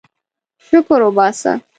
شکر 0.65 0.99
وباسه. 1.07 1.51